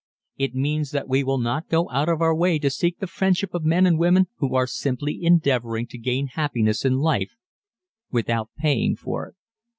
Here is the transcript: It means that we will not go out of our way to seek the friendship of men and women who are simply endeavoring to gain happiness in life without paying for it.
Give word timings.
It 0.35 0.55
means 0.55 0.89
that 0.93 1.07
we 1.07 1.23
will 1.23 1.37
not 1.37 1.69
go 1.69 1.87
out 1.91 2.09
of 2.09 2.23
our 2.23 2.33
way 2.35 2.57
to 2.57 2.71
seek 2.71 2.97
the 2.97 3.05
friendship 3.05 3.53
of 3.53 3.63
men 3.63 3.85
and 3.85 3.99
women 3.99 4.29
who 4.37 4.55
are 4.55 4.65
simply 4.65 5.19
endeavoring 5.21 5.85
to 5.91 5.97
gain 5.99 6.25
happiness 6.29 6.83
in 6.83 6.95
life 6.97 7.35
without 8.11 8.49
paying 8.57 8.95
for 8.95 9.27
it. 9.27 9.35